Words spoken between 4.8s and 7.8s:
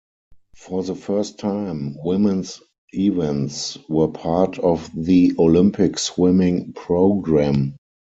the Olympic swimming program.